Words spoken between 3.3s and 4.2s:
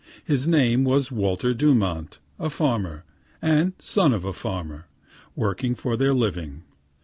and son